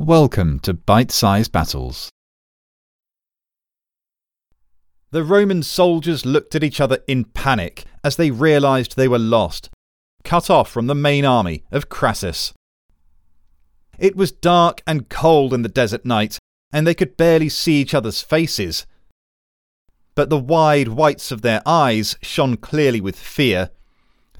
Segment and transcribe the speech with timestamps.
[0.00, 2.10] Welcome to Bite Size Battles.
[5.12, 9.70] The Roman soldiers looked at each other in panic as they realized they were lost,
[10.24, 12.52] cut off from the main army of Crassus.
[13.96, 16.40] It was dark and cold in the desert night,
[16.72, 18.86] and they could barely see each other's faces.
[20.16, 23.70] But the wide whites of their eyes shone clearly with fear,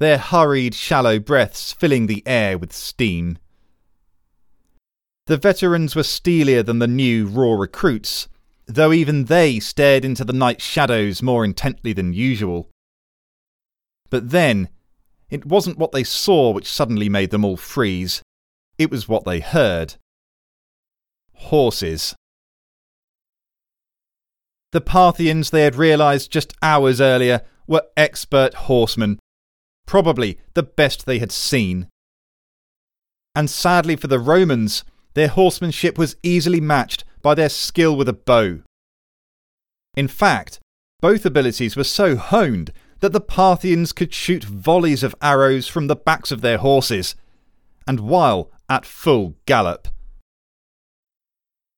[0.00, 3.38] their hurried, shallow breaths filling the air with steam.
[5.26, 8.28] The veterans were steelier than the new, raw recruits,
[8.66, 12.68] though even they stared into the night shadows more intently than usual.
[14.10, 14.68] But then,
[15.30, 18.22] it wasn't what they saw which suddenly made them all freeze,
[18.76, 19.94] it was what they heard.
[21.32, 22.14] Horses.
[24.72, 29.18] The Parthians they had realised just hours earlier were expert horsemen,
[29.86, 31.88] probably the best they had seen.
[33.34, 38.12] And sadly for the Romans, their horsemanship was easily matched by their skill with a
[38.12, 38.60] bow.
[39.96, 40.60] In fact,
[41.00, 45.96] both abilities were so honed that the Parthians could shoot volleys of arrows from the
[45.96, 47.14] backs of their horses,
[47.86, 49.88] and while at full gallop.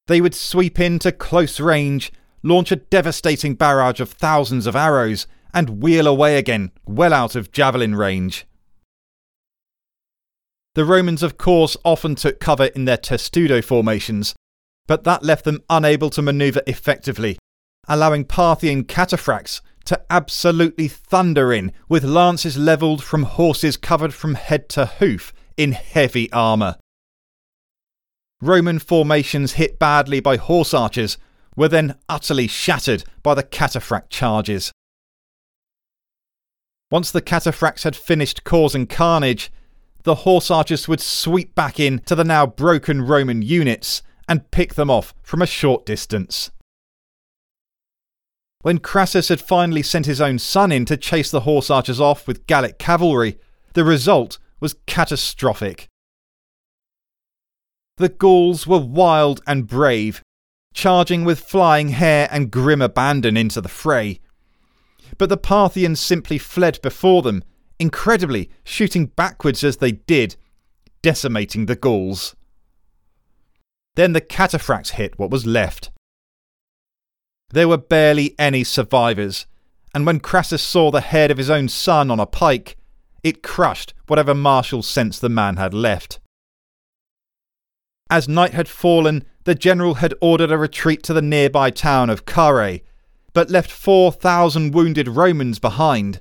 [0.07, 5.83] They would sweep into close range, launch a devastating barrage of thousands of arrows, and
[5.83, 8.47] wheel away again, well out of javelin range.
[10.77, 14.35] The Romans, of course, often took cover in their testudo formations,
[14.87, 17.39] but that left them unable to maneuver effectively,
[17.89, 24.69] allowing Parthian cataphracts to absolutely thunder in with lances levelled from horses covered from head
[24.69, 26.77] to hoof in heavy armour.
[28.43, 31.17] Roman formations hit badly by horse archers
[31.57, 34.73] were then utterly shattered by the cataphract charges.
[36.91, 39.51] Once the cataphracts had finished causing carnage,
[40.07, 44.75] the horse archers would sweep back in to the now broken Roman units and pick
[44.75, 46.53] them off from a short distance.
[48.63, 52.29] When Crassus had finally sent his own son in to chase the horse archers off
[52.29, 53.37] with Gallic cavalry,
[53.75, 55.89] the result was catastrophic.
[57.97, 60.23] The Gauls were wild and brave,
[60.73, 64.21] charging with flying hair and grim abandon into the fray.
[65.19, 67.43] But the Parthians simply fled before them
[67.79, 70.37] incredibly shooting backwards as they did,
[71.03, 72.35] decimating the Gauls.
[73.95, 75.91] Then the cataphracts hit what was left.
[77.51, 79.47] There were barely any survivors,
[79.95, 82.77] and when Crassus saw the head of his own son on a pike,
[83.23, 86.21] it crushed whatever martial sense the man had left.
[88.11, 92.25] As night had fallen, the general had ordered a retreat to the nearby town of
[92.25, 92.83] Carrhae,
[93.33, 96.21] but left 4,000 wounded Romans behind.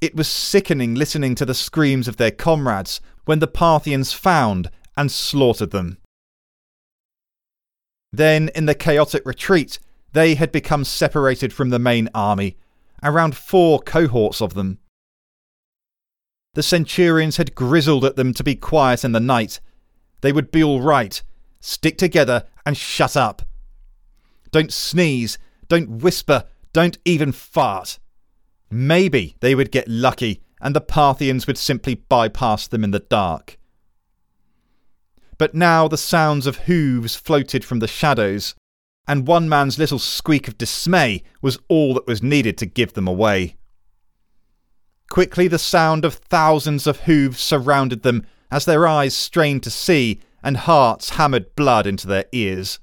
[0.00, 5.12] It was sickening listening to the screams of their comrades when the Parthians found and
[5.12, 5.98] slaughtered them.
[8.12, 9.78] Then, in the chaotic retreat,
[10.12, 12.56] they had become separated from the main army,
[13.02, 14.78] around four cohorts of them.
[16.54, 19.60] The centurions had grizzled at them to be quiet in the night.
[20.22, 21.22] They would be all right.
[21.60, 23.42] Stick together and shut up.
[24.50, 27.99] Don't sneeze, don't whisper, don't even fart.
[28.70, 33.58] Maybe they would get lucky and the Parthians would simply bypass them in the dark.
[35.38, 38.54] But now the sounds of hooves floated from the shadows,
[39.08, 43.08] and one man's little squeak of dismay was all that was needed to give them
[43.08, 43.56] away.
[45.10, 50.20] Quickly, the sound of thousands of hooves surrounded them as their eyes strained to see
[50.42, 52.78] and hearts hammered blood into their ears.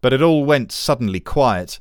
[0.00, 1.80] But it all went suddenly quiet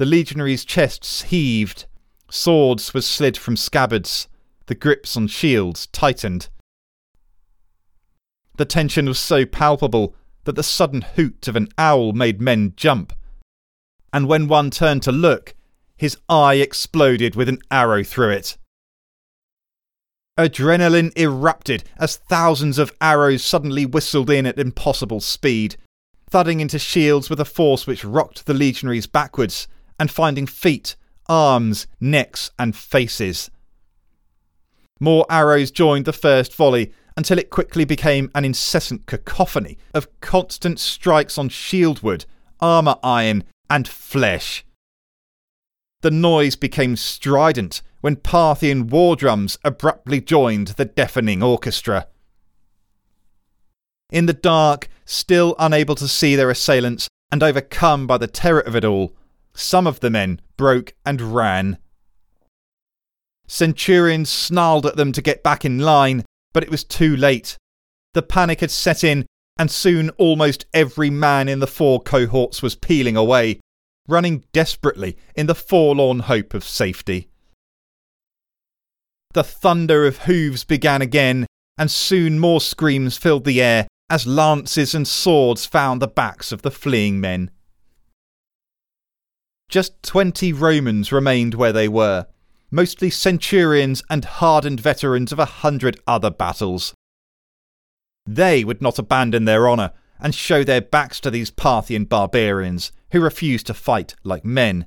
[0.00, 1.84] the legionaries' chests heaved,
[2.30, 4.28] swords were slid from scabbards,
[4.64, 6.48] the grips on shields tightened.
[8.56, 13.12] The tension was so palpable that the sudden hoot of an owl made men jump.
[14.10, 15.54] And when one turned to look,
[15.98, 18.56] his eye exploded with an arrow through it.
[20.38, 25.76] Adrenaline erupted as thousands of arrows suddenly whistled in at impossible speed,
[26.30, 29.68] thudding into shields with a force which rocked the legionaries backwards
[30.00, 30.96] and finding feet,
[31.28, 33.50] arms, necks, and faces.
[34.98, 40.80] More arrows joined the first volley until it quickly became an incessant cacophony of constant
[40.80, 42.24] strikes on shieldwood,
[42.60, 44.64] armour iron, and flesh.
[46.00, 52.08] The noise became strident when Parthian war drums abruptly joined the deafening orchestra.
[54.10, 58.74] In the dark, still unable to see their assailants and overcome by the terror of
[58.74, 59.14] it all,
[59.54, 61.78] some of the men broke and ran.
[63.46, 67.56] Centurions snarled at them to get back in line, but it was too late.
[68.14, 69.26] The panic had set in,
[69.58, 73.60] and soon almost every man in the four cohorts was peeling away,
[74.08, 77.28] running desperately in the forlorn hope of safety.
[79.32, 81.46] The thunder of hooves began again,
[81.78, 86.62] and soon more screams filled the air as lances and swords found the backs of
[86.62, 87.50] the fleeing men.
[89.70, 92.26] Just twenty Romans remained where they were,
[92.72, 96.92] mostly centurions and hardened veterans of a hundred other battles.
[98.26, 103.20] They would not abandon their honour and show their backs to these Parthian barbarians who
[103.20, 104.86] refused to fight like men.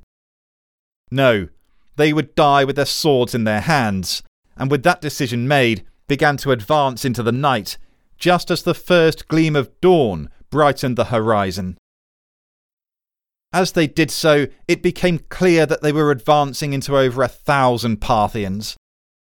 [1.10, 1.48] No,
[1.96, 4.22] they would die with their swords in their hands,
[4.58, 7.78] and with that decision made, began to advance into the night,
[8.18, 11.78] just as the first gleam of dawn brightened the horizon.
[13.54, 18.02] As they did so, it became clear that they were advancing into over a thousand
[18.02, 18.76] Parthians.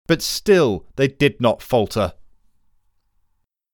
[0.06, 2.12] But still, they did not falter.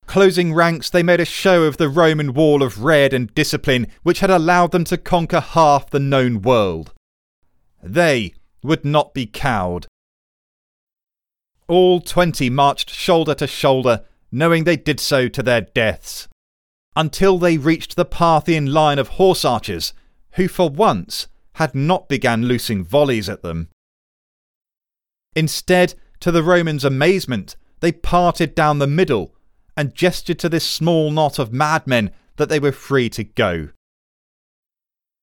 [0.06, 4.20] Closing ranks, they made a show of the Roman wall of red and discipline which
[4.20, 6.94] had allowed them to conquer half the known world.
[7.82, 9.86] They would not be cowed.
[11.68, 16.26] All twenty marched shoulder to shoulder, knowing they did so to their deaths,
[16.96, 19.92] until they reached the Parthian line of horse archers
[20.38, 23.69] who for once had not begun loosing volleys at them.
[25.35, 29.35] Instead, to the Romans' amazement, they parted down the middle
[29.76, 33.70] and gestured to this small knot of madmen that they were free to go.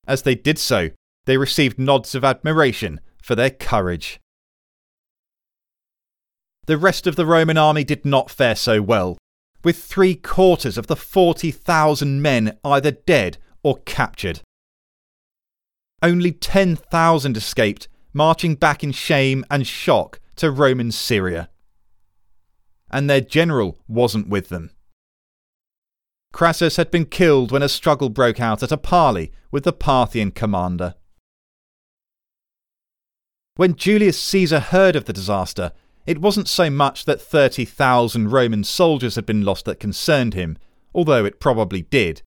[0.05, 0.89] As they did so,
[1.23, 4.19] they received nods of admiration for their courage.
[6.65, 9.17] The rest of the Roman army did not fare so well,
[9.63, 14.41] with three quarters of the 40,000 men either dead or captured.
[16.01, 21.49] Only 10,000 escaped, marching back in shame and shock to Roman Syria.
[22.91, 24.71] And their general wasn't with them.
[26.31, 30.31] Crassus had been killed when a struggle broke out at a parley with the Parthian
[30.31, 30.95] commander.
[33.55, 35.71] When Julius Caesar heard of the disaster,
[36.05, 40.57] it wasn't so much that 30,000 Roman soldiers had been lost that concerned him,
[40.93, 42.21] although it probably did.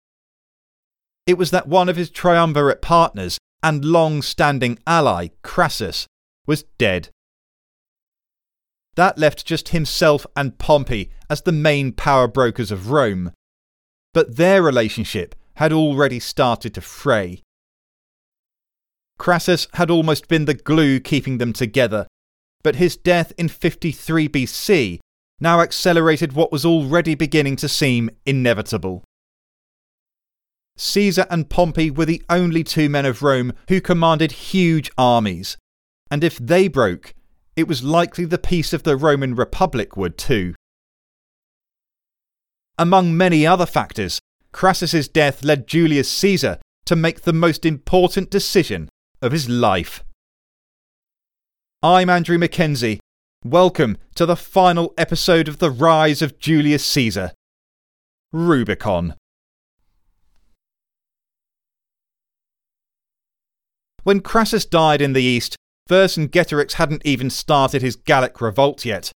[1.26, 6.06] It was that one of his triumvirate partners and long standing ally, Crassus,
[6.46, 7.08] was dead.
[8.96, 13.32] That left just himself and Pompey as the main power brokers of Rome.
[14.12, 17.42] But their relationship had already started to fray.
[19.18, 22.06] Crassus had almost been the glue keeping them together,
[22.62, 25.00] but his death in 53 BC
[25.40, 29.04] now accelerated what was already beginning to seem inevitable.
[30.78, 35.56] Caesar and Pompey were the only two men of Rome who commanded huge armies,
[36.10, 37.14] and if they broke,
[37.56, 40.54] it was likely the peace of the Roman Republic would too.
[42.78, 44.20] Among many other factors,
[44.52, 48.88] Crassus's death led Julius Caesar to make the most important decision
[49.20, 50.04] of his life.
[51.82, 53.00] I'm Andrew Mackenzie.
[53.44, 57.32] Welcome to the final episode of The Rise of Julius Caesar
[58.32, 59.14] Rubicon.
[64.04, 65.56] When Crassus died in the east,
[65.88, 69.10] Vercingetorix hadn't even started his Gallic revolt yet.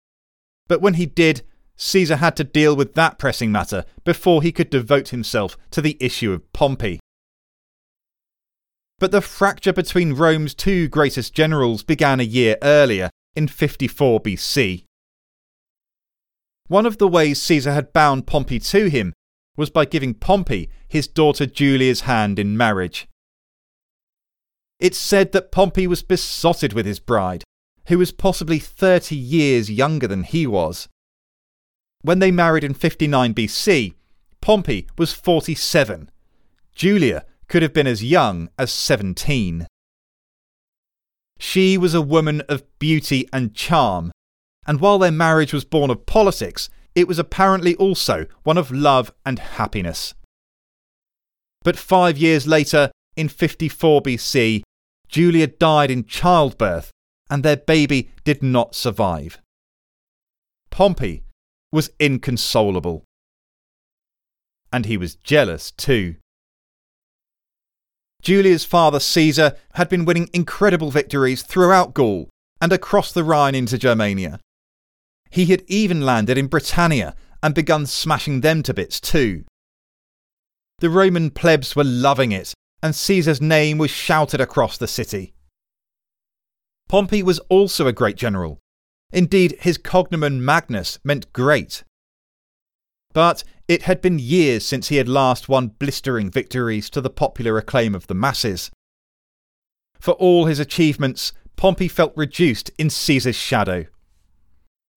[0.67, 1.41] But when he did,
[1.75, 5.97] Caesar had to deal with that pressing matter before he could devote himself to the
[5.99, 6.99] issue of Pompey.
[8.99, 14.83] But the fracture between Rome's two greatest generals began a year earlier, in 54 BC.
[16.67, 19.13] One of the ways Caesar had bound Pompey to him
[19.55, 23.07] was by giving Pompey his daughter Julia's hand in marriage.
[24.79, 27.43] It's said that Pompey was besotted with his bride,
[27.87, 30.87] who was possibly 30 years younger than he was.
[32.01, 33.93] When they married in 59 BC,
[34.41, 36.09] Pompey was 47.
[36.73, 39.67] Julia could have been as young as 17.
[41.39, 44.11] She was a woman of beauty and charm,
[44.65, 49.11] and while their marriage was born of politics, it was apparently also one of love
[49.25, 50.13] and happiness.
[51.63, 54.63] But five years later, in 54 BC,
[55.09, 56.91] Julia died in childbirth,
[57.29, 59.39] and their baby did not survive.
[60.69, 61.23] Pompey
[61.71, 63.03] was inconsolable.
[64.71, 66.15] And he was jealous too.
[68.21, 72.29] Julia's father Caesar had been winning incredible victories throughout Gaul
[72.61, 74.39] and across the Rhine into Germania.
[75.31, 79.45] He had even landed in Britannia and begun smashing them to bits too.
[80.79, 85.33] The Roman plebs were loving it and Caesar's name was shouted across the city.
[86.87, 88.59] Pompey was also a great general.
[89.11, 91.83] Indeed, his cognomen Magnus meant great.
[93.13, 97.57] but it had been years since he had last won blistering victories to the popular
[97.57, 98.71] acclaim of the masses.
[99.99, 103.85] For all his achievements, Pompey felt reduced in Caesar's shadow.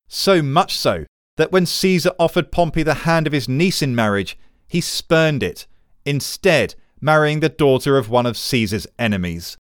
[0.09, 1.05] So much so
[1.37, 5.67] that when Caesar offered Pompey the hand of his niece in marriage, he spurned it,
[6.05, 9.59] instead, marrying the daughter of one of Caesar's enemies.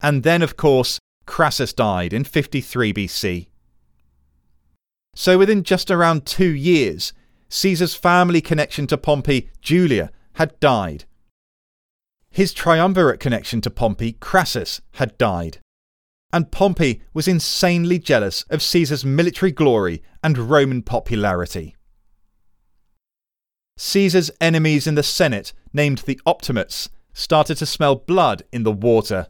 [0.00, 3.46] And then, of course, Crassus died in 53 BC.
[5.14, 7.12] So, within just around two years,
[7.48, 11.04] Caesar's family connection to Pompey, Julia, had died.
[12.30, 15.58] His triumvirate connection to Pompey, Crassus, had died.
[16.32, 21.76] And Pompey was insanely jealous of Caesar's military glory and Roman popularity.
[23.76, 29.26] Caesar's enemies in the Senate, named the Optimates, started to smell blood in the water.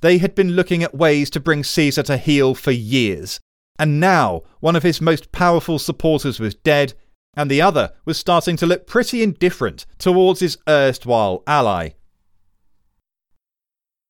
[0.00, 3.38] They had been looking at ways to bring Caesar to heel for years,
[3.78, 6.94] and now one of his most powerful supporters was dead,
[7.34, 11.90] and the other was starting to look pretty indifferent towards his erstwhile ally.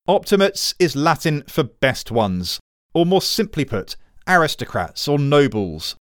[0.08, 2.58] Optimates is Latin for best ones,
[2.94, 3.96] or more simply put,
[4.26, 5.96] aristocrats or nobles.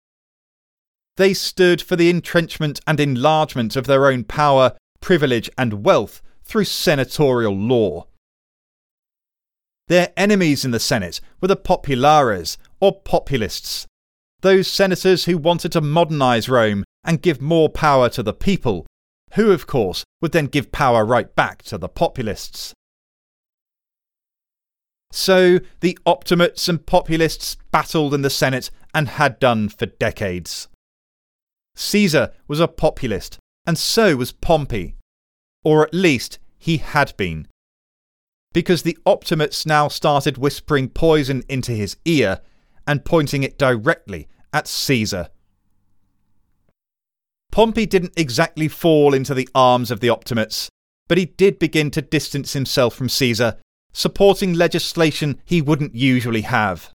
[1.19, 6.63] They stood for the entrenchment and enlargement of their own power, privilege, and wealth through
[6.63, 8.07] senatorial law.
[9.89, 13.85] Their enemies in the Senate were the populares, or populists,
[14.39, 18.87] those senators who wanted to modernise Rome and give more power to the people,
[19.33, 22.73] who, of course, would then give power right back to the populists.
[25.11, 30.68] So the Optimates and Populists battled in the Senate and had done for decades.
[31.79, 34.95] Caesar was a populist, and so was Pompey.
[35.63, 37.47] Or at least he had been
[38.53, 42.41] because the Optimates now started whispering poison into his ear
[42.85, 45.29] and pointing it directly at Caesar.
[47.51, 50.69] Pompey didn't exactly fall into the arms of the Optimates,
[51.07, 53.57] but he did begin to distance himself from Caesar,
[53.93, 56.91] supporting legislation he wouldn't usually have.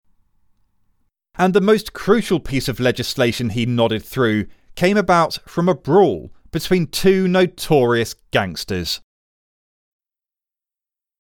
[1.37, 4.45] And the most crucial piece of legislation he nodded through
[4.79, 9.01] came about from a brawl between two notorious gangsters.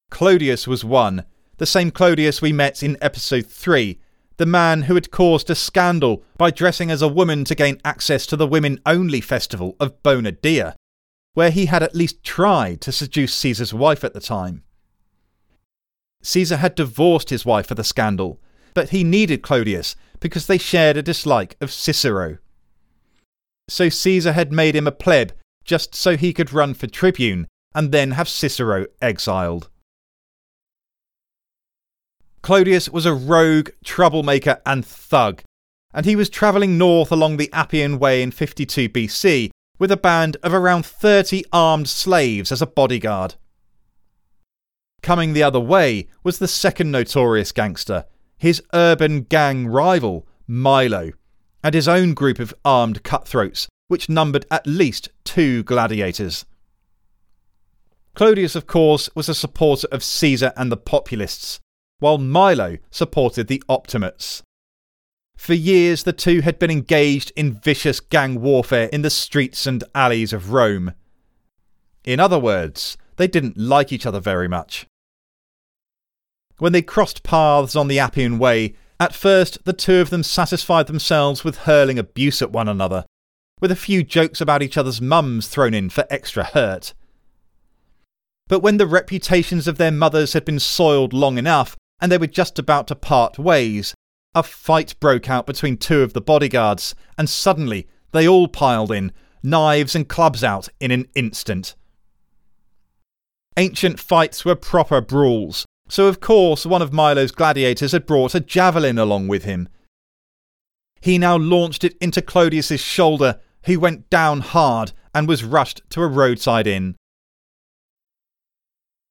[0.09, 1.25] Clodius was one,
[1.57, 3.99] the same Clodius we met in episode 3,
[4.37, 8.25] the man who had caused a scandal by dressing as a woman to gain access
[8.27, 10.71] to the women only festival of Bona Dea,
[11.33, 14.63] where he had at least tried to seduce Caesar's wife at the time.
[16.21, 18.39] Caesar had divorced his wife for the scandal,
[18.73, 22.37] but he needed Clodius because they shared a dislike of Cicero.
[23.69, 25.31] So Caesar had made him a pleb
[25.63, 29.69] just so he could run for tribune and then have Cicero exiled.
[32.41, 35.43] Clodius was a rogue, troublemaker, and thug,
[35.93, 40.37] and he was travelling north along the Appian Way in 52 BC with a band
[40.41, 43.35] of around 30 armed slaves as a bodyguard.
[45.01, 48.05] Coming the other way was the second notorious gangster,
[48.37, 51.11] his urban gang rival, Milo,
[51.63, 56.45] and his own group of armed cutthroats, which numbered at least two gladiators.
[58.15, 61.59] Clodius, of course, was a supporter of Caesar and the populists,
[61.99, 64.41] while Milo supported the Optimates.
[65.37, 69.83] For years, the two had been engaged in vicious gang warfare in the streets and
[69.95, 70.93] alleys of Rome.
[72.03, 74.85] In other words, they didn't like each other very much.
[76.57, 80.87] When they crossed paths on the Appian Way, at first the two of them satisfied
[80.87, 83.05] themselves with hurling abuse at one another,
[83.61, 86.93] with a few jokes about each other's mums thrown in for extra hurt.
[88.47, 92.27] But when the reputations of their mothers had been soiled long enough, and they were
[92.27, 93.93] just about to part ways.
[94.35, 99.11] A fight broke out between two of the bodyguards, and suddenly they all piled in,
[99.43, 101.75] knives and clubs out in an instant.
[103.57, 108.39] Ancient fights were proper brawls, so of course one of Milo's gladiators had brought a
[108.39, 109.67] javelin along with him.
[111.01, 116.01] He now launched it into Clodius's shoulder, who went down hard and was rushed to
[116.01, 116.95] a roadside inn.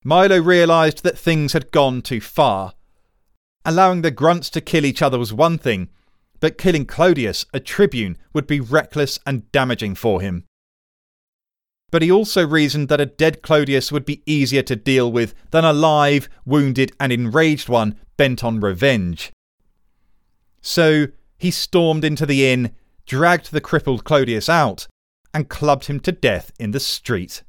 [0.03, 2.73] Milo realised that things had gone too far.
[3.65, 5.89] Allowing the grunts to kill each other was one thing,
[6.39, 10.45] but killing Clodius, a tribune, would be reckless and damaging for him.
[11.91, 15.65] But he also reasoned that a dead Clodius would be easier to deal with than
[15.65, 19.31] a live, wounded, and enraged one bent on revenge.
[20.61, 22.71] So he stormed into the inn,
[23.05, 24.87] dragged the crippled Clodius out,
[25.33, 27.43] and clubbed him to death in the street.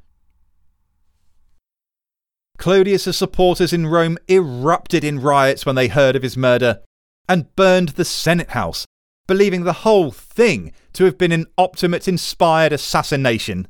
[2.56, 6.82] Clodius's supporters in Rome erupted in riots when they heard of his murder
[7.28, 8.84] and burned the Senate House,
[9.26, 13.66] believing the whole thing to have been an Optimate inspired assassination.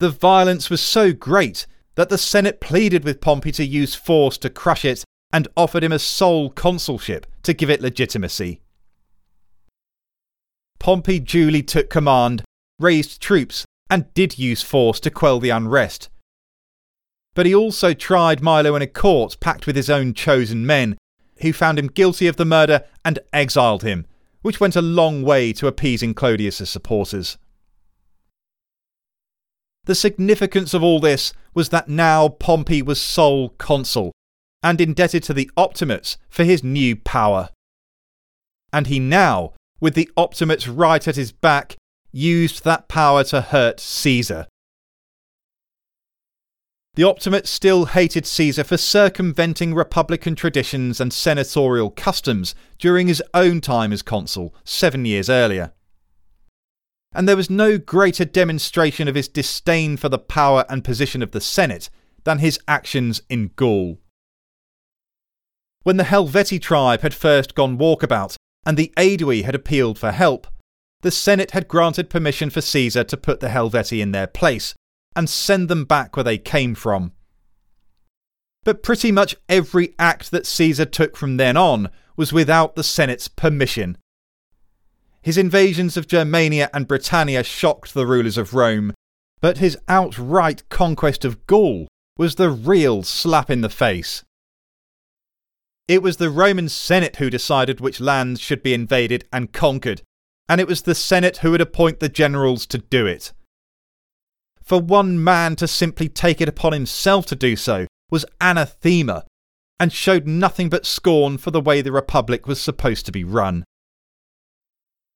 [0.00, 4.48] The violence was so great that the Senate pleaded with Pompey to use force to
[4.48, 8.62] crush it and offered him a sole consulship to give it legitimacy.
[10.78, 12.42] Pompey duly took command,
[12.78, 16.08] raised troops, and did use force to quell the unrest.
[17.34, 20.96] But he also tried Milo in a court packed with his own chosen men,
[21.42, 24.06] who found him guilty of the murder and exiled him,
[24.40, 27.36] which went a long way to appeasing Clodius's supporters.
[29.90, 34.12] The significance of all this was that now Pompey was sole consul
[34.62, 37.48] and indebted to the Optimates for his new power.
[38.72, 41.74] And he now, with the Optimates right at his back,
[42.12, 44.46] used that power to hurt Caesar.
[46.94, 53.60] The Optimates still hated Caesar for circumventing republican traditions and senatorial customs during his own
[53.60, 55.72] time as consul seven years earlier.
[57.12, 61.32] And there was no greater demonstration of his disdain for the power and position of
[61.32, 61.90] the Senate
[62.24, 63.98] than his actions in Gaul.
[65.82, 68.36] When the Helvetii tribe had first gone walkabout
[68.66, 70.46] and the Aedui had appealed for help,
[71.02, 74.74] the Senate had granted permission for Caesar to put the Helvetii in their place
[75.16, 77.12] and send them back where they came from.
[78.64, 83.28] But pretty much every act that Caesar took from then on was without the Senate's
[83.28, 83.96] permission.
[85.22, 88.94] His invasions of Germania and Britannia shocked the rulers of Rome,
[89.40, 94.24] but his outright conquest of Gaul was the real slap in the face.
[95.88, 100.02] It was the Roman Senate who decided which lands should be invaded and conquered,
[100.48, 103.32] and it was the Senate who would appoint the generals to do it.
[104.62, 109.24] For one man to simply take it upon himself to do so was anathema,
[109.78, 113.64] and showed nothing but scorn for the way the Republic was supposed to be run.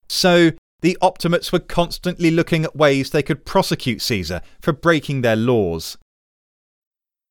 [0.09, 5.37] So, the Optimates were constantly looking at ways they could prosecute Caesar for breaking their
[5.37, 5.97] laws.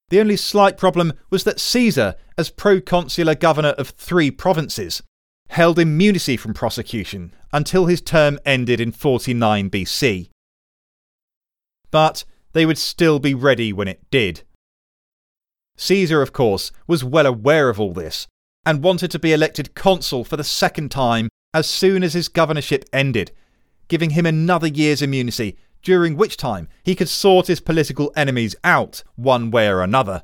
[0.09, 5.01] The only slight problem was that Caesar, as proconsular governor of three provinces,
[5.49, 10.29] held immunity from prosecution until his term ended in 49 BC.
[11.91, 14.43] But they would still be ready when it did.
[15.77, 18.27] Caesar, of course, was well aware of all this
[18.65, 22.85] and wanted to be elected consul for the second time as soon as his governorship
[22.91, 23.31] ended,
[23.87, 29.03] giving him another year's immunity during which time he could sort his political enemies out
[29.15, 30.23] one way or another.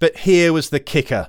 [0.00, 1.28] But here was the kicker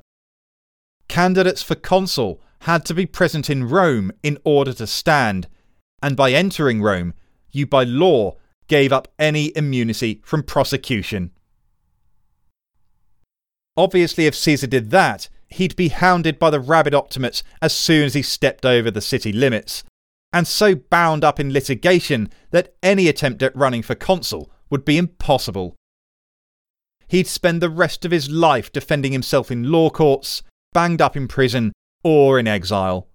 [1.08, 5.48] candidates for consul had to be present in Rome in order to stand,
[6.02, 7.14] and by entering Rome,
[7.52, 11.32] you by law gave up any immunity from prosecution.
[13.78, 18.14] Obviously, if Caesar did that, he'd be hounded by the rabid Optimates as soon as
[18.14, 19.84] he stepped over the city limits,
[20.34, 24.98] and so bound up in litigation that any attempt at running for consul would be
[24.98, 25.76] impossible.
[27.08, 31.28] He'd spend the rest of his life defending himself in law courts, banged up in
[31.28, 31.72] prison,
[32.04, 33.08] or in exile.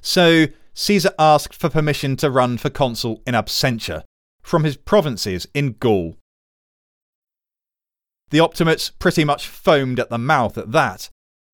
[0.00, 4.04] So, Caesar asked for permission to run for consul in absentia
[4.40, 6.16] from his provinces in Gaul.
[8.30, 11.08] The Optimates pretty much foamed at the mouth at that,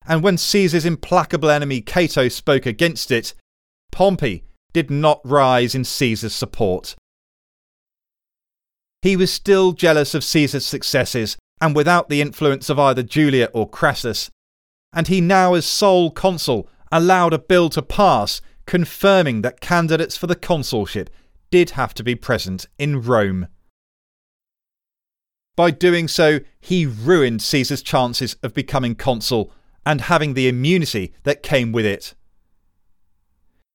[0.05, 3.33] and when Caesar's implacable enemy Cato spoke against it,
[3.91, 6.95] Pompey did not rise in Caesar's support.
[9.01, 13.69] He was still jealous of Caesar's successes and without the influence of either Julia or
[13.69, 14.29] Crassus,
[14.91, 20.27] and he now, as sole consul, allowed a bill to pass confirming that candidates for
[20.27, 21.09] the consulship
[21.51, 23.47] did have to be present in Rome.
[25.55, 29.51] By doing so, he ruined Caesar's chances of becoming consul
[29.85, 32.13] and having the immunity that came with it.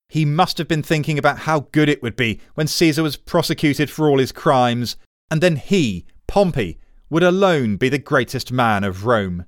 [0.09, 3.89] He must have been thinking about how good it would be when Caesar was prosecuted
[3.89, 4.97] for all his crimes,
[5.31, 9.47] and then he, Pompey, would alone be the greatest man of Rome.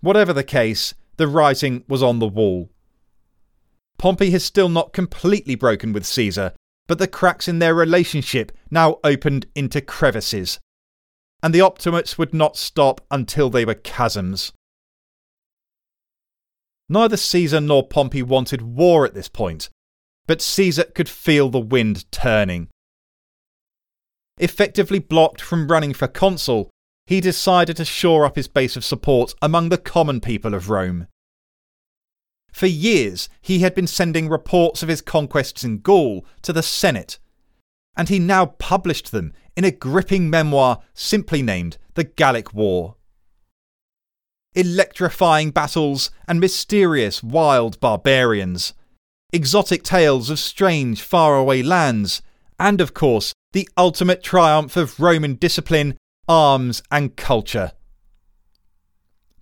[0.00, 2.70] Whatever the case, the writing was on the wall.
[3.98, 6.54] Pompey has still not completely broken with Caesar,
[6.90, 10.58] but the cracks in their relationship now opened into crevices
[11.40, 14.50] and the Optimates would not stop until they were chasms.
[16.88, 19.70] Neither Caesar nor Pompey wanted war at this point,
[20.26, 22.66] but Caesar could feel the wind turning.
[24.38, 26.70] Effectively blocked from running for consul,
[27.06, 31.06] he decided to shore up his base of support among the common people of Rome.
[32.52, 37.18] For years, he had been sending reports of his conquests in Gaul to the Senate,
[37.96, 42.96] and he now published them in a gripping memoir simply named The Gallic War.
[44.54, 48.74] electrifying battles, and mysterious wild barbarians,
[49.32, 52.20] exotic tales of strange faraway lands,
[52.58, 55.96] and of course, the ultimate triumph of Roman discipline,
[56.28, 57.72] arms, and culture.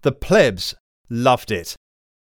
[0.03, 0.75] The plebs
[1.09, 1.75] loved it,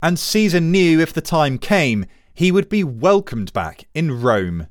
[0.04, 4.68] and Caesar knew if the time came, he would be welcomed back in Rome.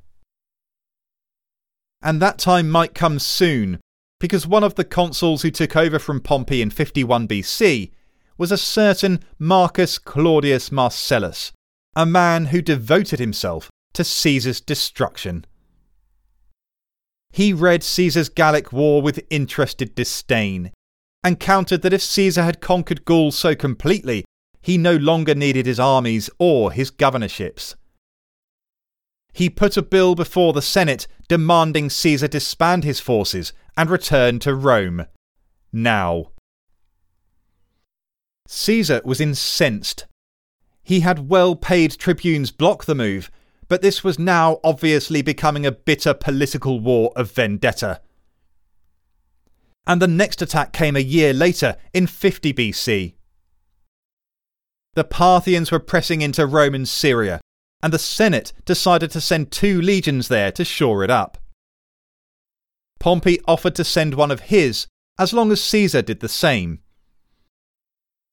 [2.03, 3.79] And that time might come soon,
[4.19, 7.89] because one of the consuls who took over from Pompey in 51 BC
[8.37, 11.51] was a certain Marcus Claudius Marcellus,
[11.95, 15.45] a man who devoted himself to Caesar's destruction.
[17.31, 20.71] He read Caesar's Gallic War with interested disdain,
[21.23, 24.25] and countered that if Caesar had conquered Gaul so completely,
[24.63, 27.75] he no longer needed his armies or his governorships.
[29.33, 34.55] He put a bill before the Senate demanding Caesar disband his forces and return to
[34.55, 35.05] Rome.
[35.71, 36.31] Now.
[38.47, 40.05] Caesar was incensed.
[40.81, 43.29] He had well paid tribunes block the move,
[43.67, 48.01] but this was now obviously becoming a bitter political war of vendetta.
[49.85, 53.15] And the next attack came a year later, in 50 BC.
[54.95, 57.41] The Parthians were pressing into Roman Syria,
[57.81, 61.37] and the Senate decided to send two legions there to shore it up.
[62.99, 66.79] Pompey offered to send one of his, as long as Caesar did the same.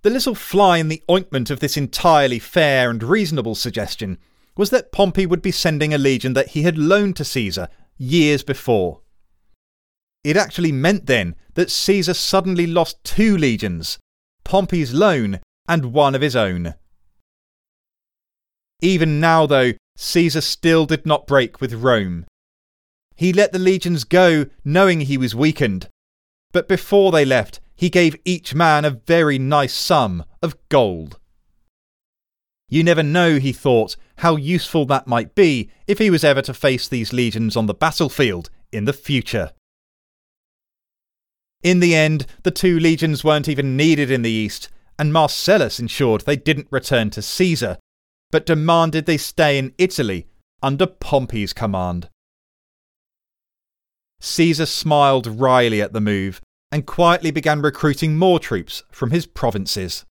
[0.03, 4.19] The little fly in the ointment of this entirely fair and reasonable suggestion
[4.57, 8.43] was that Pompey would be sending a legion that he had loaned to Caesar years
[8.43, 9.01] before.
[10.23, 13.99] It actually meant then that Caesar suddenly lost two legions
[14.45, 15.41] Pompey's loan
[15.71, 16.75] and one of his own.
[18.83, 22.27] Even now, though, Caesar still did not break with Rome.
[23.15, 25.87] He let the legions go, knowing he was weakened.
[26.53, 31.21] But before they left, he gave each man a very nice sum of gold.
[32.69, 36.55] You never know, he thought, how useful that might be if he was ever to
[36.55, 39.53] face these legions on the battlefield in the future.
[41.63, 44.69] In the end, the two legions weren't even needed in the east,
[45.01, 47.79] and Marcellus ensured they didn't return to Caesar,
[48.31, 50.27] but demanded they stay in Italy
[50.63, 52.11] under Pompey's command.
[54.21, 60.05] Caesar smiled wryly at the move and quietly began recruiting more troops from his provinces.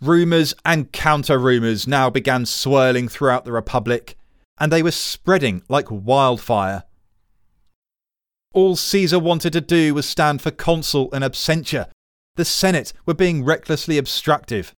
[0.00, 4.18] Rumours and counter rumours now began swirling throughout the Republic,
[4.58, 6.82] and they were spreading like wildfire.
[8.52, 11.88] All Caesar wanted to do was stand for consul in absentia.
[12.38, 14.72] The Senate were being recklessly obstructive.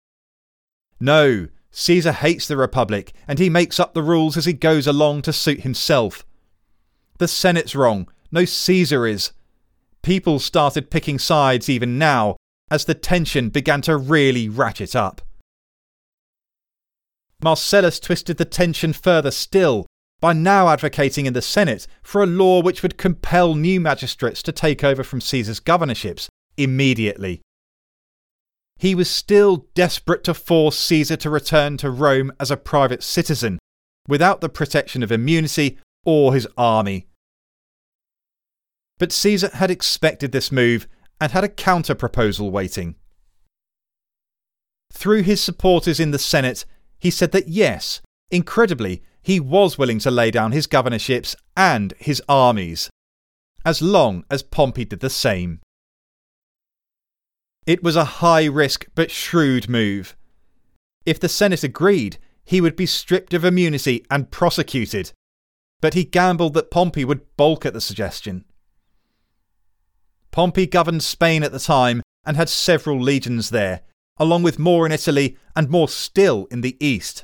[0.97, 5.23] No, Caesar hates the Republic, and he makes up the rules as he goes along
[5.23, 6.25] to suit himself.
[7.17, 9.33] The Senate's wrong, no Caesar is.
[10.03, 12.37] People started picking sides even now,
[12.71, 15.21] as the tension began to really ratchet up.
[17.43, 19.85] Marcellus twisted the tension further still
[20.21, 24.53] by now advocating in the Senate for a law which would compel new magistrates to
[24.53, 27.41] take over from Caesar's governorships immediately.
[28.79, 33.59] He was still desperate to force Caesar to return to Rome as a private citizen,
[34.07, 37.07] without the protection of immunity or his army.
[38.97, 40.87] But Caesar had expected this move
[41.19, 42.95] and had a counter proposal waiting.
[44.93, 46.65] Through his supporters in the Senate,
[46.97, 52.21] he said that yes, incredibly, he was willing to lay down his governorships and his
[52.29, 52.89] armies,
[53.65, 55.59] as long as Pompey did the same.
[57.69, 60.17] It was a high risk but shrewd move.
[61.05, 65.11] If the Senate agreed, he would be stripped of immunity and prosecuted,
[65.79, 68.43] but he gambled that Pompey would balk at the suggestion.
[70.31, 73.81] Pompey governed Spain at the time and had several legions there,
[74.17, 77.23] along with more in Italy and more still in the east.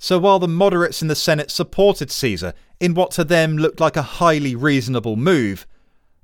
[0.00, 3.96] So while the moderates in the Senate supported Caesar in what to them looked like
[3.96, 5.68] a highly reasonable move,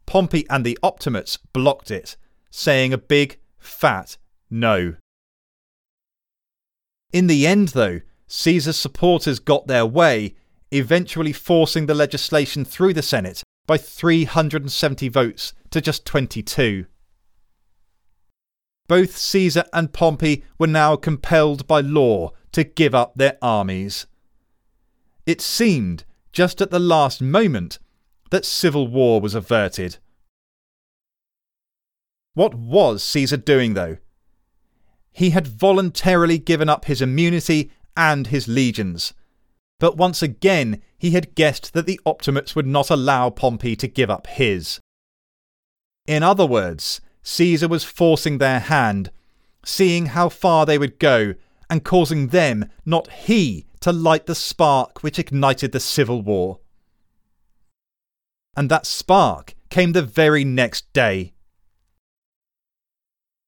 [0.07, 2.17] Pompey and the Optimates blocked it,
[2.57, 4.17] saying a big, fat
[4.49, 4.95] no.
[7.13, 10.37] In the end, though, Caesar's supporters got their way,
[10.71, 16.87] eventually forcing the legislation through the Senate by 370 votes to just 22.
[18.87, 24.07] Both Caesar and Pompey were now compelled by law to give up their armies.
[25.27, 27.81] It seemed, just at the last moment,
[28.31, 29.99] that civil war was averted.
[32.35, 33.99] What was Caesar doing, though?
[35.13, 39.15] He had voluntarily given up his immunity and his legions.
[39.79, 44.11] But once again, he had guessed that the Optimates would not allow Pompey to give
[44.11, 44.81] up his.
[46.07, 49.11] In other words, Caesar was forcing their hand,
[49.65, 51.35] seeing how far they would go,
[51.71, 56.61] and causing them, not he, to light the spark which ignited the civil war.
[58.57, 61.34] And that spark came the very next day.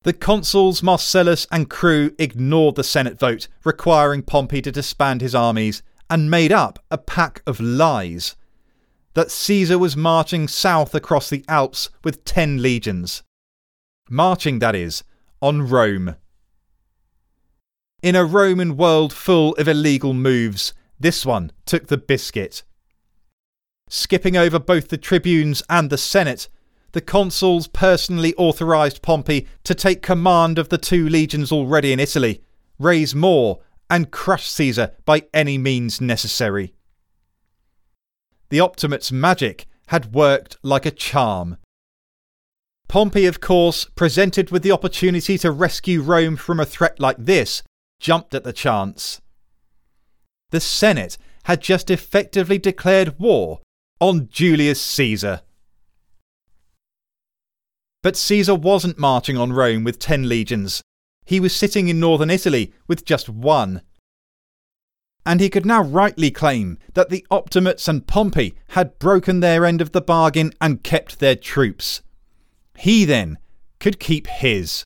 [0.06, 5.82] The consuls Marcellus and crew ignored the Senate vote requiring Pompey to disband his armies
[6.08, 8.36] and made up a pack of lies
[9.14, 13.24] that Caesar was marching south across the Alps with ten legions.
[14.08, 15.02] Marching, that is,
[15.42, 16.14] on Rome.
[18.00, 22.62] In a Roman world full of illegal moves, this one took the biscuit.
[23.88, 26.48] Skipping over both the tribunes and the Senate,
[26.96, 32.40] the consuls personally authorised Pompey to take command of the two legions already in Italy,
[32.78, 36.72] raise more, and crush Caesar by any means necessary.
[38.48, 41.58] The Optimate's magic had worked like a charm.
[42.88, 47.62] Pompey, of course, presented with the opportunity to rescue Rome from a threat like this,
[48.00, 49.20] jumped at the chance.
[50.48, 53.60] The Senate had just effectively declared war
[54.00, 55.42] on Julius Caesar.
[58.06, 60.80] But Caesar wasn't marching on Rome with ten legions.
[61.24, 63.82] He was sitting in northern Italy with just one.
[65.24, 69.80] And he could now rightly claim that the Optimates and Pompey had broken their end
[69.80, 72.00] of the bargain and kept their troops.
[72.78, 73.38] He then
[73.80, 74.84] could keep his.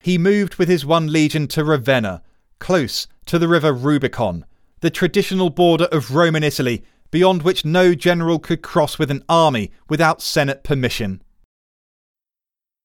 [0.00, 2.22] He moved with his one legion to Ravenna,
[2.58, 4.46] close to the river Rubicon,
[4.80, 9.70] the traditional border of Roman Italy beyond which no general could cross with an army
[9.88, 11.22] without Senate permission.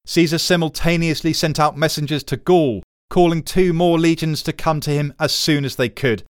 [0.06, 5.14] Caesar simultaneously sent out messengers to Gaul, calling two more legions to come to him
[5.18, 6.24] as soon as they could,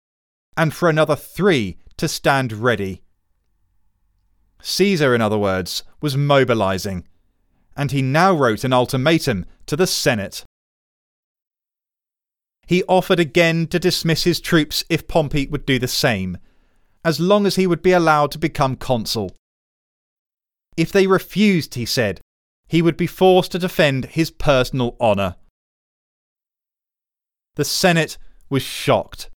[0.56, 3.01] and for another three to stand ready.
[4.62, 7.08] Caesar, in other words, was mobilizing,
[7.75, 10.43] and he now wrote an ultimatum to the Senate.
[12.67, 16.38] He offered again to dismiss his troops if Pompey would do the same,
[17.03, 19.35] as long as he would be allowed to become consul.
[20.77, 22.21] If they refused, he said,
[22.67, 25.35] he would be forced to defend his personal honour.
[27.55, 28.17] The Senate
[28.49, 29.29] was shocked.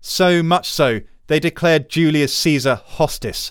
[0.00, 3.50] So much so, they declared Julius Caesar hostis,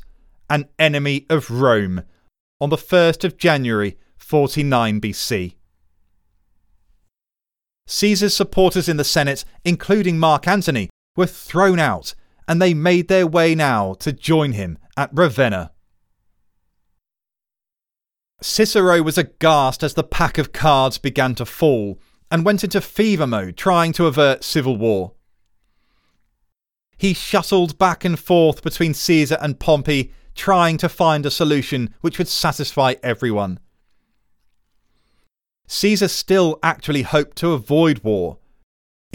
[0.49, 2.03] an enemy of Rome,
[2.61, 5.55] on the 1st of January 49 BC.
[7.87, 12.15] Caesar's supporters in the Senate, including Mark Antony, were thrown out
[12.47, 15.71] and they made their way now to join him at Ravenna.
[18.41, 23.25] Cicero was aghast as the pack of cards began to fall and went into fever
[23.25, 25.13] mode trying to avert civil war.
[26.97, 32.17] He shuttled back and forth between Caesar and Pompey, trying to find a solution which
[32.17, 33.59] would satisfy everyone.
[35.67, 38.37] Caesar still actually hoped to avoid war,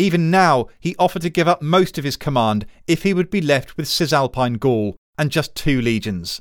[0.00, 3.40] even now, he offered to give up most of his command if he would be
[3.40, 6.40] left with Cisalpine Gaul and just two legions.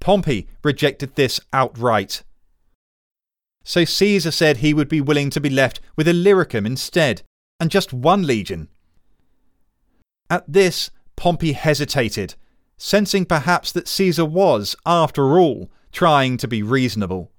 [0.00, 2.22] Pompey rejected this outright.
[3.62, 7.22] So Caesar said he would be willing to be left with Illyricum instead,
[7.60, 8.68] and just one legion.
[10.30, 12.34] At this, Pompey hesitated,
[12.78, 17.30] sensing perhaps that Caesar was, after all, trying to be reasonable.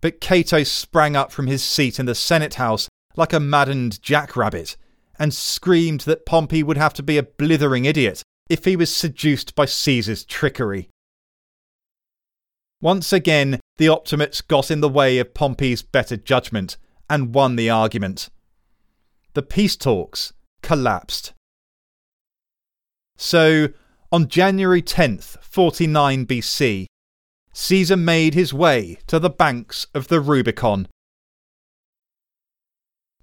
[0.00, 2.88] But Cato sprang up from his seat in the Senate House
[3.20, 4.78] like a maddened jackrabbit,
[5.18, 9.54] and screamed that Pompey would have to be a blithering idiot if he was seduced
[9.54, 10.88] by Caesar's trickery.
[12.80, 16.78] Once again, the Optimates got in the way of Pompey's better judgment
[17.10, 18.30] and won the argument.
[19.34, 21.34] The peace talks collapsed.
[23.18, 23.68] So,
[24.10, 26.86] on January 10th, 49 BC,
[27.52, 30.88] Caesar made his way to the banks of the Rubicon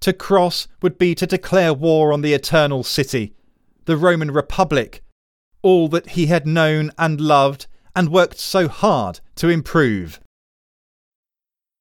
[0.00, 3.34] to cross would be to declare war on the eternal city,
[3.84, 5.02] the Roman Republic,
[5.62, 10.20] all that he had known and loved and worked so hard to improve.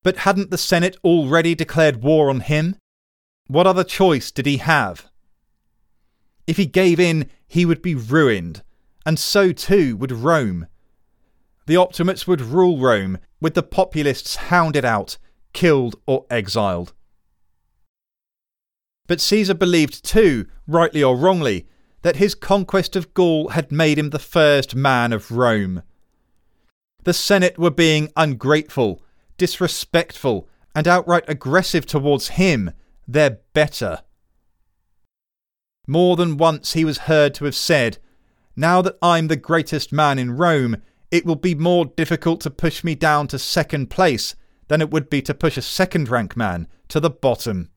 [0.03, 2.77] But hadn't the Senate already declared war on him?
[3.47, 5.10] What other choice did he have?
[6.47, 8.63] If he gave in, he would be ruined,
[9.06, 10.67] and so too would Rome.
[11.65, 15.17] The Optimates would rule Rome, with the populists hounded out,
[15.53, 16.93] killed, or exiled.
[19.08, 21.67] But Caesar believed too, rightly or wrongly,
[22.02, 25.82] that his conquest of Gaul had made him the first man of Rome.
[27.04, 29.02] The Senate were being ungrateful,
[29.38, 32.72] disrespectful, and outright aggressive towards him,
[33.08, 34.02] their better.
[35.88, 37.98] More than once he was heard to have said,
[38.56, 42.84] Now that I'm the greatest man in Rome, it will be more difficult to push
[42.84, 44.36] me down to second place
[44.67, 47.70] than it would be to push a second rank man to the bottom.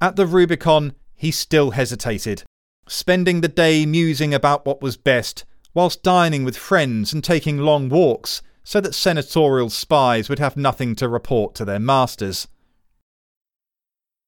[0.00, 2.44] At the Rubicon, he still hesitated,
[2.86, 7.88] spending the day musing about what was best, whilst dining with friends and taking long
[7.88, 12.46] walks so that senatorial spies would have nothing to report to their masters.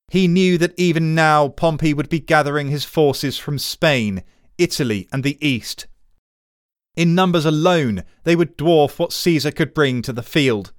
[0.08, 4.24] He knew that even now Pompey would be gathering his forces from Spain,
[4.58, 5.86] Italy, and the East.
[6.96, 10.72] In numbers alone, they would dwarf what Caesar could bring to the field.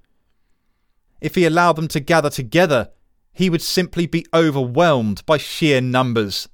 [1.21, 2.89] If he allowed them to gather together,
[3.33, 6.49] he would simply be overwhelmed by sheer numbers.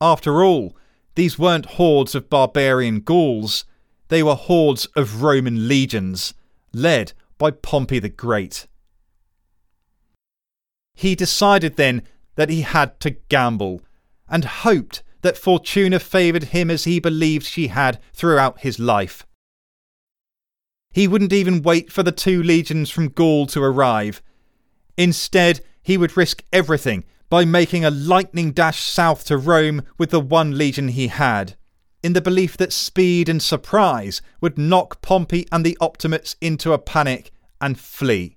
[0.00, 0.76] After all,
[1.14, 3.64] these weren't hordes of barbarian Gauls,
[4.08, 6.34] they were hordes of Roman legions,
[6.72, 8.66] led by Pompey the Great.
[10.94, 12.02] He decided then
[12.36, 13.80] that he had to gamble,
[14.28, 19.26] and hoped that Fortuna favoured him as he believed she had throughout his life.
[20.92, 24.22] He wouldn't even wait for the two legions from Gaul to arrive.
[24.96, 30.20] Instead, he would risk everything by making a lightning dash south to Rome with the
[30.20, 31.56] one legion he had,
[32.02, 36.78] in the belief that speed and surprise would knock Pompey and the Optimates into a
[36.78, 38.36] panic and flee.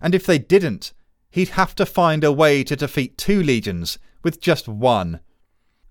[0.00, 0.92] And if they didn't,
[1.30, 5.20] he'd have to find a way to defeat two legions with just one.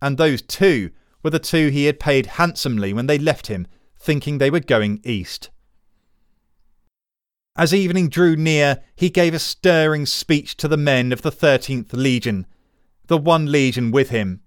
[0.02, 0.92] And those two
[1.24, 3.68] were the two he had paid handsomely when they left him,
[3.98, 5.50] thinking they were going east.
[7.58, 11.92] As evening drew near, he gave a stirring speech to the men of the 13th
[11.92, 12.48] Legion,
[13.08, 14.42] the one legion with him.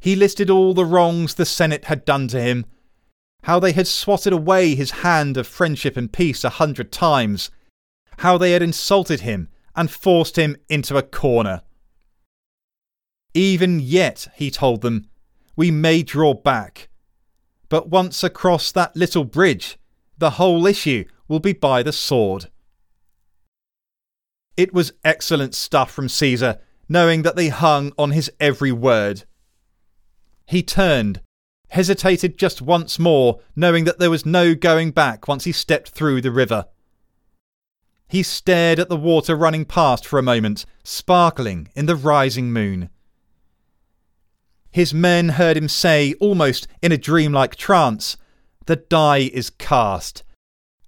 [0.00, 2.66] He listed all the wrongs the Senate had done to him,
[3.44, 7.50] how they had swatted away his hand of friendship and peace a hundred times,
[8.18, 11.62] how they had insulted him and forced him into a corner.
[13.32, 15.08] Even yet, he told them,
[15.54, 16.88] we may draw back.
[17.68, 19.78] But once across that little bridge,
[20.16, 22.46] the whole issue will be by the sword.
[24.56, 29.24] It was excellent stuff from Caesar, knowing that they hung on his every word.
[30.46, 31.20] He turned,
[31.68, 36.22] hesitated just once more, knowing that there was no going back once he stepped through
[36.22, 36.66] the river.
[38.08, 42.88] He stared at the water running past for a moment, sparkling in the rising moon.
[44.70, 48.16] His men heard him say, almost in a dreamlike trance,
[48.66, 50.22] The die is cast,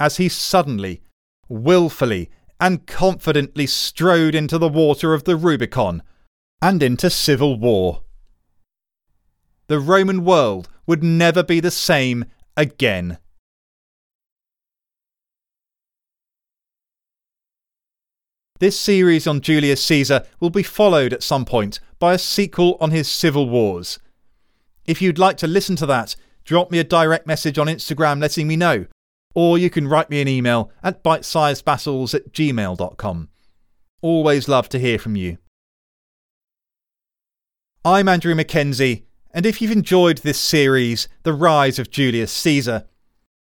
[0.00, 1.02] as he suddenly,
[1.48, 6.02] wilfully, and confidently strode into the water of the Rubicon
[6.60, 8.02] and into civil war.
[9.68, 12.24] The Roman world would never be the same
[12.56, 13.18] again.
[18.58, 22.90] This series on Julius Caesar will be followed at some point by a sequel on
[22.90, 23.98] his civil wars.
[24.84, 28.46] If you'd like to listen to that, drop me a direct message on Instagram letting
[28.48, 28.86] me know,
[29.34, 33.28] or you can write me an email at bitesizedbattles at gmail.com.
[34.02, 35.38] Always love to hear from you.
[37.84, 42.84] I'm Andrew Mackenzie, and if you've enjoyed this series, The Rise of Julius Caesar,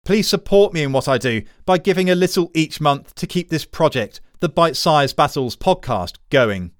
[0.05, 3.49] please support me in what I do by giving a little each month to keep
[3.49, 6.71] this project the Bite Size Battles podcast going.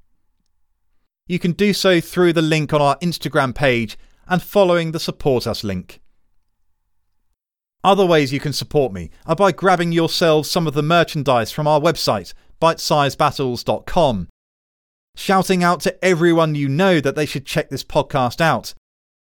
[1.28, 5.46] You can do so through the link on our Instagram page and following the Support
[5.46, 6.00] Us link.
[7.84, 11.66] Other ways you can support me are by grabbing yourselves some of the merchandise from
[11.66, 14.28] our website, bitesizebattles.com,
[15.16, 18.74] shouting out to everyone you know that they should check this podcast out,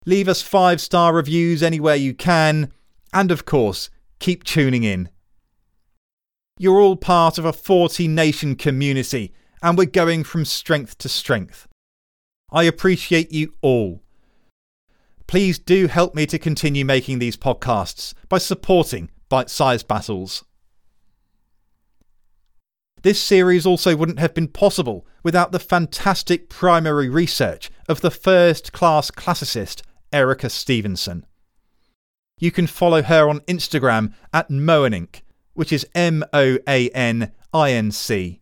[0.06, 2.72] leave us five star reviews anywhere you can,
[3.12, 5.10] and of course, keep tuning in.
[6.60, 11.68] You're all part of a 40 nation community, and we're going from strength to strength.
[12.52, 14.04] I appreciate you all.
[15.28, 20.44] Please do help me to continue making these podcasts by supporting Bite Sized Battles.
[23.02, 28.72] This series also wouldn't have been possible without the fantastic primary research of the first
[28.74, 29.82] class classicist
[30.12, 31.26] Erica Stevenson.
[32.40, 35.22] You can follow her on Instagram at Moaninc
[35.56, 38.42] which is M O A N I N C.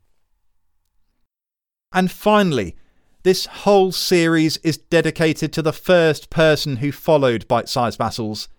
[1.93, 2.75] And finally,
[3.23, 8.49] this whole series is dedicated to the first person who followed Bite Size Battles,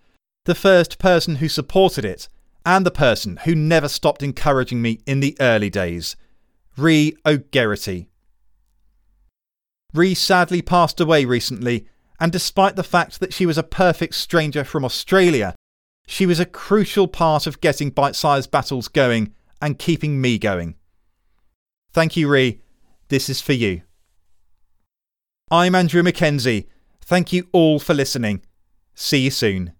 [0.46, 2.28] the first person who supported it,
[2.64, 6.16] and the person who never stopped encouraging me in the early days,
[6.78, 8.08] Ree O'Geraghty.
[9.92, 11.86] Ree sadly passed away recently,
[12.18, 15.54] and despite the fact that she was a perfect stranger from Australia,
[16.06, 20.74] she was a crucial part of getting bite sized battles going and keeping me going.
[21.92, 22.60] Thank you, Ree.
[23.08, 23.82] This is for you.
[25.50, 26.68] I'm Andrew McKenzie.
[27.02, 28.40] Thank you all for listening.
[28.94, 29.72] See you soon.